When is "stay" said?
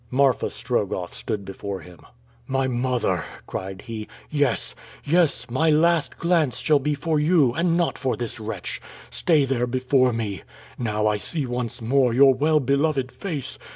9.11-9.45